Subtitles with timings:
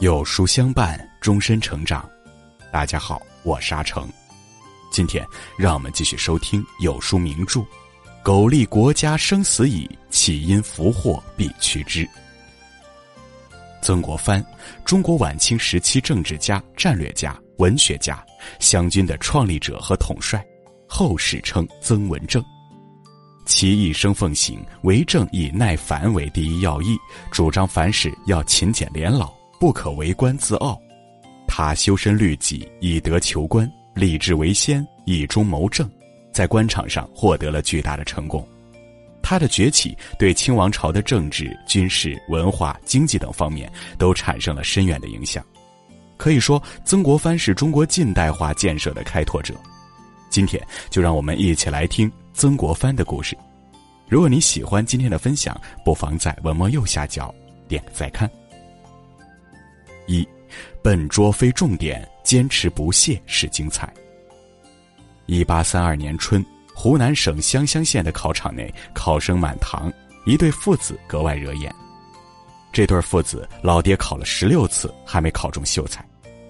[0.00, 2.08] 有书相伴，终身成长。
[2.72, 4.08] 大家好，我是阿成。
[4.90, 5.22] 今天
[5.58, 7.60] 让我们继续收听有书名著
[8.22, 12.02] 《苟利国家生死以，岂因福祸必趋之》。
[13.82, 14.42] 曾国藩，
[14.86, 18.24] 中国晚清时期政治家、战略家、文学家，
[18.58, 20.42] 湘军的创立者和统帅，
[20.88, 22.42] 后世称曾文正。
[23.44, 26.96] 其一生奉行为政以耐烦为第一要义，
[27.30, 29.38] 主张凡事要勤俭廉老。
[29.60, 30.80] 不可为官自傲，
[31.46, 35.86] 他修身律己以德求官，立志为先以忠谋政，
[36.32, 38.42] 在官场上获得了巨大的成功。
[39.22, 45.44] 他的崛起对清王朝的政治、军事、文化、经济等方面都产生了深远的影响。
[46.16, 49.54] 可以说，曾国藩是中国近代化建设的开拓者。
[50.30, 50.58] 今天
[50.88, 53.36] 就让我们一起来听曾国藩的故事。
[54.08, 57.34] 如果你喜欢今天的分享，不妨在文末右下角
[57.68, 58.28] 点个再看。
[60.10, 60.26] 一，
[60.82, 63.88] 笨拙非重点，坚持不懈是精彩。
[65.26, 66.44] 一八三二年春，
[66.74, 69.92] 湖南省湘乡县的考场内考生满堂，
[70.26, 71.72] 一对父子格外惹眼。
[72.72, 76.04] 这对父子老爹考了十六次还没考中秀才，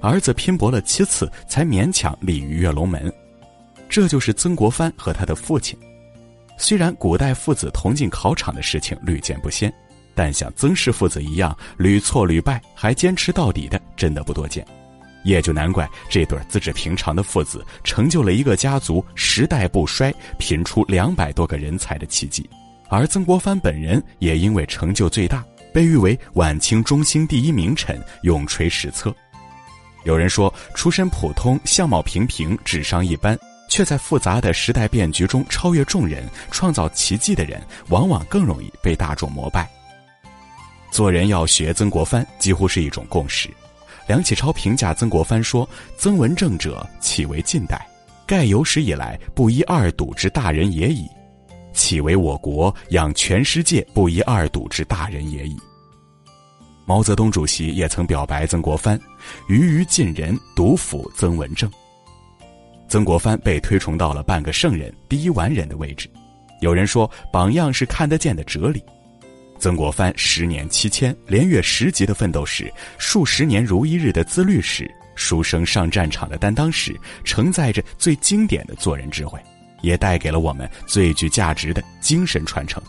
[0.00, 3.12] 儿子拼搏了七次才勉强立于跃龙门。
[3.88, 5.78] 这就是曾国藩和他的父亲。
[6.58, 9.72] 虽然古代父子同进考场的事情屡见不鲜。
[10.14, 14.64] 但像曾氏父子一样屡挫屡败还坚持到底的，真的不多见，
[15.24, 22.48] 也就难怪这对资质平常的父子成就了一个家族十代不衰、品出两百多个人才的奇迹。
[22.88, 29.12] 而曾国藩本人也因为成就最大，被誉为晚清中兴第一名臣，永垂史册。
[30.04, 33.36] 有人说，出身普通、相貌平平、智商一般，
[33.68, 39.68] 却在复杂的时代变局中超越众人、创造奇迹的人，往往更容易被大众膜拜。
[40.94, 43.50] 做人要学曾国藩，几乎是一种共识。
[44.06, 45.68] 梁启超评价曾国藩说
[45.98, 47.84] ：“曾文正者，岂为近代？
[48.24, 51.08] 盖有史以来不一二睹之大人也已。
[51.72, 55.56] 岂为我国养全世界不一二睹之大人也已。”
[56.86, 58.96] 毛泽东主席也曾表白曾国藩
[59.50, 61.68] ：“余于近人，独辅曾文正。”
[62.86, 66.08] 曾国藩被推崇到了半个圣人、第一完人的位置。
[66.60, 68.80] 有人说，榜样是看得见的哲理。
[69.58, 76.94] 曾国藩十年七千，连月十级的奋斗史，数十年如一日的自律史，书生上战场的担当史，
[77.24, 79.40] 承载着最经典的做人智慧，
[79.80, 82.82] 也带给了我们最具价值的精神传承。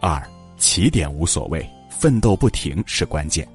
[0.00, 0.22] 二，
[0.56, 3.46] 起点无所谓，奋斗不停是关键。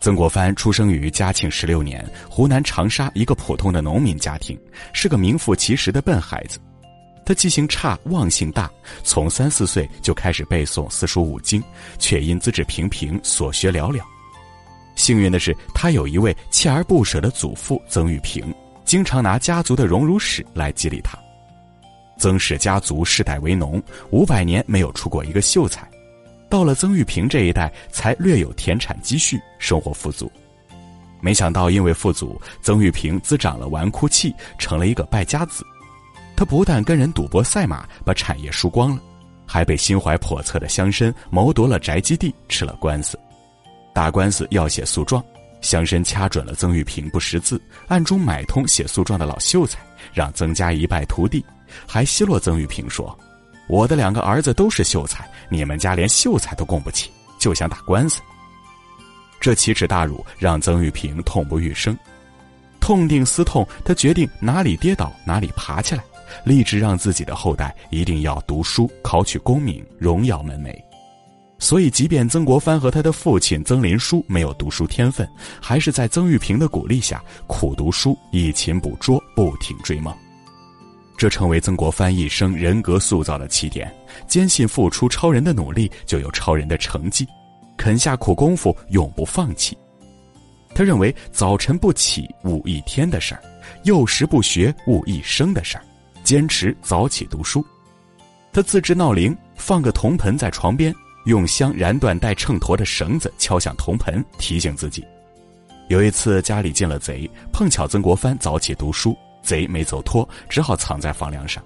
[0.00, 4.58] 曾国藩出生于嘉庆十六年，湖南长沙一个普通的农民家庭，
[4.92, 6.58] 是个名副其实的笨孩子。
[7.26, 8.70] 他记性差，忘性大，
[9.02, 11.60] 从三四岁就开始背诵四书五经，
[11.98, 14.00] 却因资质平平，所学寥寥。
[14.94, 18.54] 幸运的是，他有一位锲而不舍的祖父曾玉平，
[18.84, 21.18] 经常拿家族的荣辱史来激励他。
[22.16, 25.84] 曾氏家族世代为农，五百年没有出过一个秀才，
[26.48, 30.30] 到了曾玉平这一代才略有田产积蓄，生活富足。
[31.20, 35.64] 没想到因为富足，曾玉平滋长了纨绔气，成了一个败家子。
[36.36, 39.00] 他不但跟人赌博赛马，把产业输光了，
[39.46, 43.18] 还被心怀叵测的乡绅谋夺了宅基地，吃了官司。
[43.94, 45.24] 打官司要写诉状，
[45.62, 49.78] 乡绅掐准了曾玉平不识字，暗中买通写诉状的老秀才，
[50.12, 51.42] 让曾家一败涂地，
[51.86, 53.18] 还奚落曾玉平说
[53.66, 58.20] ：“我的两个儿子都是秀才，你们家连秀才都供不起，就想打官司。”
[59.40, 61.96] 这奇耻大辱让曾玉平痛不欲生，
[62.80, 66.04] 痛定思痛，他决定哪里跌倒哪里爬起来。
[66.44, 70.74] 立志让自己的后代一定要读书，考取功名，荣耀门楣。
[71.58, 75.26] 所以，即便曾国藩和他的父亲曾林书没有读书天分，
[75.60, 80.14] 还是在曾玉平的鼓励下苦读书，以勤补拙，不停追梦。
[81.16, 83.90] 这成为曾国藩一生人格塑造的起点。
[84.26, 87.26] 坚信付出超人的努力就有超人的成绩，
[87.78, 89.76] 肯下苦功夫，永不放弃。
[90.74, 93.42] 他认为早晨不起误一天的事儿，
[93.84, 95.84] 幼时不学误一生的事儿。
[96.26, 97.64] 坚持早起读书，
[98.52, 100.92] 他自制闹铃，放个铜盆在床边，
[101.24, 105.04] 用香燃断带秤砣的绳子，敲响铜盆，提醒自己。
[105.86, 111.62] 有一次家里进了贼，碰巧曾国藩早起读书，贼没走脱，只好藏在房梁上。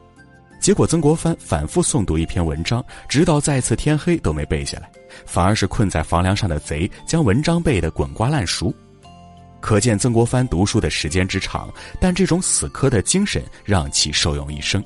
[0.60, 4.90] 结果曾国藩反复诵读一篇文章，直到再次天黑都没背下来，
[5.24, 8.70] 反而是困在房梁上的贼将文章背得滚瓜烂熟。
[9.60, 14.82] 可见曾国藩读书的时间之长，但这种死磕的精神让其受用一生。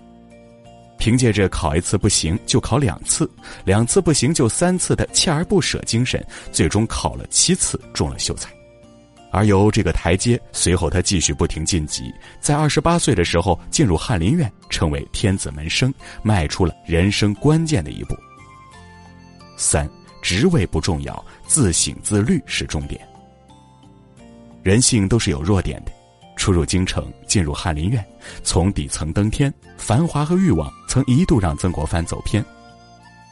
[0.99, 3.29] 凭借着考一次不行就考两次，
[3.65, 8.51] 两次不行就三次的锲而不舍精神，最终考了七次中了秀才。
[9.31, 12.05] 而由这个台阶，随后他继续不停晋级，
[12.41, 15.93] 在二十八岁的时候进入翰林院，成为天子门生，
[16.23, 18.17] 迈出了人生关键的一步。
[19.57, 19.91] 三，
[20.23, 23.01] 职位不重要，自省自律是重点。
[24.65, 25.93] 人性都是有弱点的，
[26.37, 28.03] 初入京城，进入翰林院，
[28.43, 32.43] 从底层登天，繁华和欲望曾一度让曾国藩走偏。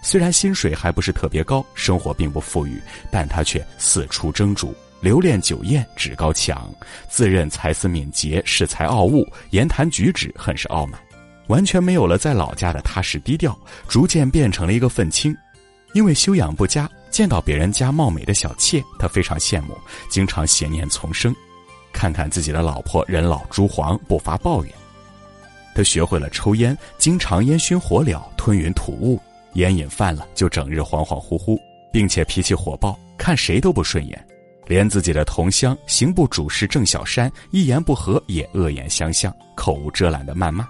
[0.03, 2.79] 虽然薪水还不是特别高，生活并不富裕，
[3.11, 4.75] 但他却四处蒸煮。
[5.01, 6.71] 留恋酒宴，趾高气昂，
[7.09, 11.01] 自认才思敏捷，恃才傲物，言谈举止很是傲慢，
[11.49, 13.59] 完全没有了在老家的踏实低调，
[13.89, 15.35] 逐渐变成了一个愤青。
[15.95, 19.77] 因为修养不佳，见到别人家貌美的小妾，他非常羡慕，
[20.09, 21.33] 经常邪念丛生。
[21.93, 24.73] 看看自己的老婆人老珠黄，不乏抱怨。
[25.75, 29.21] 他学会了抽烟，经常烟熏火燎，吞云吐雾，
[29.55, 31.61] 烟瘾犯了就整日恍恍惚惚，
[31.93, 34.27] 并且脾气火爆，看谁都不顺眼。
[34.67, 40.67] 连自己的同乡刑部主事郑小山一言不合也恶言相向、口无遮拦的谩骂，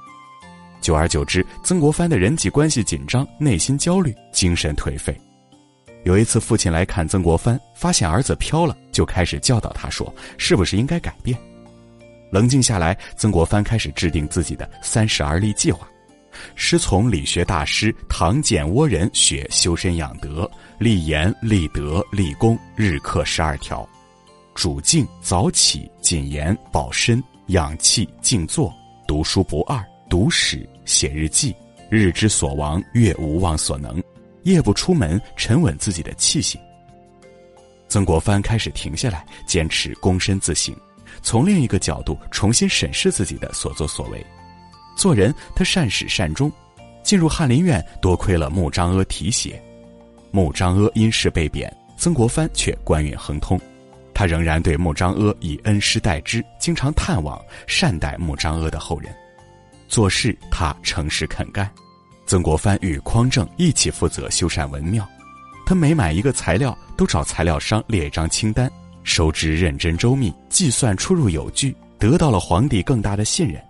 [0.81, 5.17] 久而久之，曾国藩的人际关系紧张，内心焦虑，精神颓废。
[6.05, 11.39] 有一次，父亲来看曾国藩，发现儿子飘了，就开始教导他说：“是不是应该改变？”
[12.33, 15.87] 冷静下来，曾国藩开始制定自己的三十而立计划。
[16.55, 23.87] 师从理学大师唐俭窝人学修身养德，立言立德立功，日课十二条：
[24.55, 28.75] 主静早起，谨言保身，养气静坐，
[29.07, 31.55] 读书不二，读史写日记，
[31.91, 34.03] 日之所亡，月无忘所能，
[34.45, 36.61] 夜不出门，沉稳自己的气性。
[37.89, 40.75] 曾国藩开始停下来，坚持躬身自省，
[41.23, 44.25] 从另一个角度重新审视自己的所作所为。
[44.97, 46.51] 做人，他善始善终。
[47.03, 49.61] 进入翰林院，多亏了穆彰阿提携。
[50.31, 53.61] 穆彰阿因事被贬，曾国藩却官运亨通。
[54.15, 59.13] 他仍然对穆彰阿以恩师待之，经常探望，善待穆彰阿的后人。
[59.89, 61.69] 做事，他诚实肯干。
[62.33, 65.07] 曾国藩与匡正一起负责修缮文庙。
[65.67, 68.73] 他每买一个材料，都找材料商列一张清单，
[69.05, 73.63] 收支认真周密，计算出入有据，得到了皇帝更大的信任。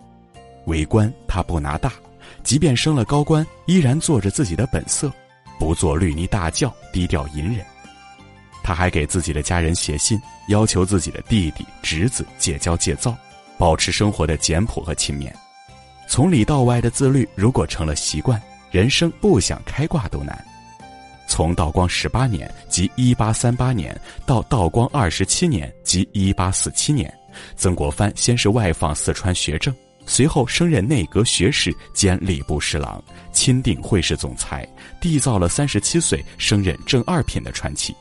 [0.67, 1.93] 为官，他不拿大，
[2.45, 5.13] 即便升了高官，依然做着自己的本色，
[5.59, 7.67] 不做绿泥大轿，低调隐忍。
[8.63, 10.17] 他还给自己的家人写信，
[10.47, 13.13] 要求自己的弟弟、侄子戒骄戒躁，
[13.59, 15.33] 保持生活的简朴和勤勉。
[16.07, 18.41] 从里到外的自律，如果成了习惯，
[18.73, 20.37] 人生不想开挂都难。
[21.29, 27.13] 从道光十八年（即一八三八年）到道光二十七年（即一八四七年），
[27.55, 29.73] 曾国藩先是外放四川学政。
[30.05, 33.03] 随后升任内阁学士兼礼部侍郎，
[33.33, 34.69] 钦定会试总裁，
[35.01, 37.95] 缔造了三十七岁升任正二品的传奇。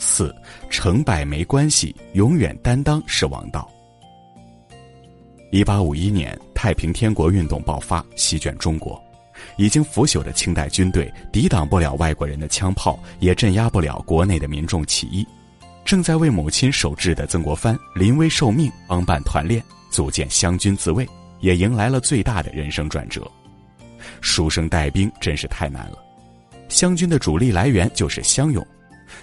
[0.00, 0.34] 四
[0.68, 3.70] 成败没关系，永远担当是王道。
[5.52, 9.00] 一八五一年，太平天国运动爆发，席卷中国，
[9.56, 15.26] 已经腐朽的清代军队抵挡不了外国人的枪炮，也镇压不了国内的民众起义。
[15.84, 19.62] 正在为母亲守制的曾国藩临危受命，帮办团练。
[19.90, 21.06] 组建湘军自卫，
[21.38, 23.30] 也迎来了最大的人生转折。
[24.20, 25.98] 书生带兵真是太难了。
[26.68, 28.66] 湘军的主力来源就是湘勇，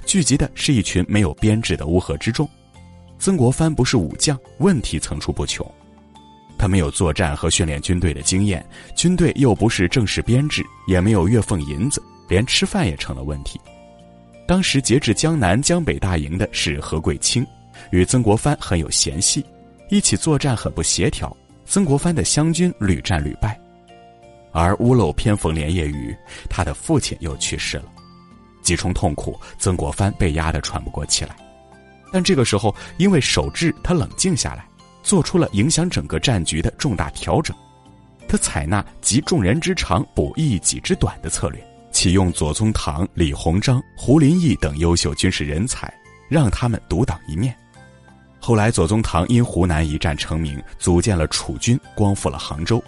[0.06, 2.50] 聚集的是一群没有编制的乌合之众。
[3.20, 5.70] 曾国藩不是武将，问题层出不穷。
[6.62, 8.64] 他没有作战和训练军队的经验，
[8.96, 12.00] 军队又不是正式编制，也没有月俸银子，
[12.30, 13.60] 连吃饭也成了问题。
[14.48, 17.44] 当时节制江南、江北大营的是何桂清，
[17.90, 19.44] 与曾国藩很有嫌隙。
[19.90, 23.60] 一起作战很不协调，曾国藩的湘军屡战屡败，
[24.52, 26.16] 而屋漏偏逢连夜雨，
[26.48, 27.86] 他的父亲又去世了，
[28.62, 31.36] 几重痛苦，曾国藩被压得喘不过气来。
[32.12, 34.64] 但这个时候，因为守制，他冷静下来，
[35.02, 37.56] 做出了影响整个战局的重大调整。
[38.28, 45.94] 他采纳集众人之长补一己之短的策略，启用左宗棠、李鸿章、胡林翼等优秀军事人才，
[46.30, 47.54] 让他们独当一面。
[48.40, 52.82] 后来，左宗棠因湖南一战成名，组建了楚军，光复了杭州。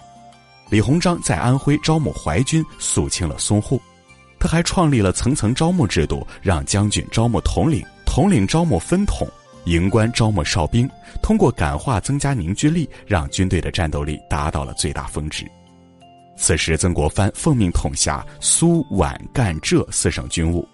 [0.70, 3.80] 李鸿章在安徽招募淮军，肃清了淞沪。
[4.40, 9.28] 他还创立了层层招募制度，让将军招募统领，统领招募分统，
[9.64, 10.88] 营官招募哨兵。
[11.22, 15.46] 通过感化增加凝聚力，让军队的战斗力达到了最大峰值。
[16.36, 20.68] 此时，曾国藩奉命统辖苏皖赣浙四省军务，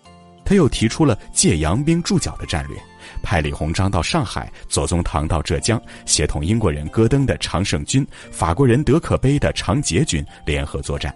[0.44, 2.76] 他又提出了借洋兵驻脚的战略。
[3.22, 11.14] 派李鸿章到上海，左宗棠到浙江，协同英国人戈登的常胜军、法国人德可悲的常捷军联合作战。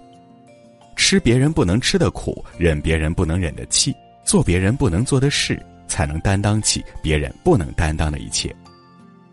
[0.97, 5.61] 吃别人不能吃的苦，忍别人不能忍的气，做别人不能做的事，
[5.95, 8.53] 才能担当起别人不能担当的一切。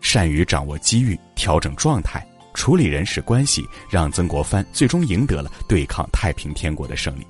[0.00, 7.26] 善于掌握机遇，调整状态，处理人事关系，让曾国藩最终赢得了对抗太平天国的胜利。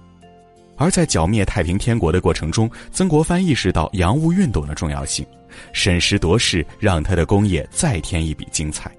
[0.77, 5.25] 而在剿灭太平天国的过程中，曾国藩意识到洋务运动的重要性，
[5.73, 8.93] 审时度势，让他的工业再添一笔精彩。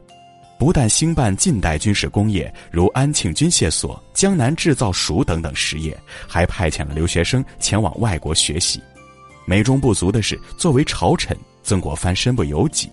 [0.58, 5.96] 不但兴办近代军事工业，如安庆军械所、江南制造署等等实业，
[6.28, 8.82] 还派遣了留学生前往外国学习。
[9.46, 12.90] 美中不足的是，作为朝臣，曾国藩身不由己。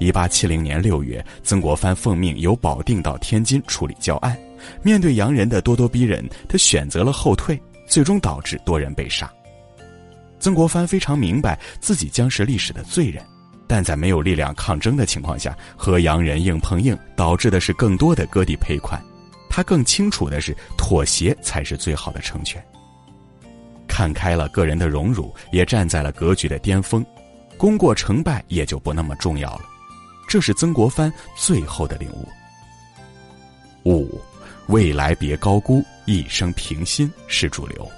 [0.00, 4.36] 一八七零年六月，曾国藩奉命由保定到天津处理教案，
[4.82, 7.60] 面对洋人的咄咄逼人，他选择了后退。
[7.86, 9.30] 最终导致多人被杀。
[10.40, 13.22] 曾国藩非常明白自己将是历史的罪人，
[13.66, 18.98] 但在没有力量抗争的情况下，和洋人硬碰硬，导致的是更多的割地赔款。
[19.50, 22.64] 他更清楚的是，妥协才是最好的成全。
[23.94, 27.06] 看开了个人的荣辱，也站在了格局的巅峰，
[27.56, 29.60] 功过成败也就不那么重要了。
[30.28, 32.28] 这是曾国藩最后的领悟。
[33.84, 34.20] 五。
[34.66, 37.88] 未来别高估，一生平心是主流。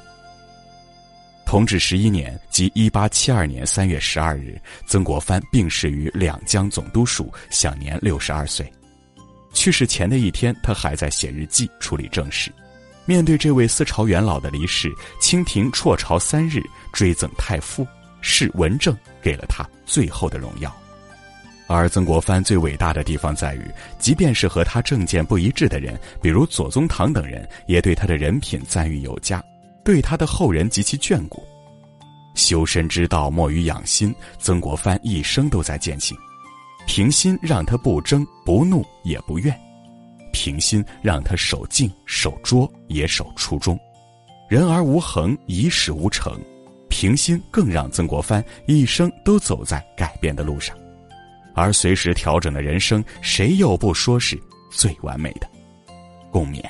[1.47, 8.71] 同治十一年，即一八七二年三月十二日，曾国藩病逝于两江总督署，享年六十二岁。
[9.55, 12.53] 去世前的一天，他还在写日记，处理政事。
[13.06, 17.86] 面对这位思潮元老的离世，清廷辍朝三日，追赠太傅，
[18.20, 20.75] 谥文正，给了他最后的荣耀。
[21.68, 23.62] 而曾国藩最伟大的地方在于，
[23.98, 29.42] 即便是和他政见不一致的人，比如左宗棠等人，也对他的人品赞誉有加，
[29.84, 31.42] 对他的后人极其眷顾。
[32.34, 34.14] 修身之道，莫于养心。
[34.38, 36.16] 曾国藩一生都在践行。
[36.86, 39.58] 平心让他不争不怒也不怨，
[40.37, 43.78] 平心让他守静守拙也守初衷。
[44.50, 46.38] 人而无恒，一事无成。
[46.90, 50.76] 平心更让曾国藩一生都走在改变的路上。
[51.55, 54.38] 而随时调整的人生，谁又不说是
[54.71, 55.49] 最完美的？
[56.31, 56.62] 共勉。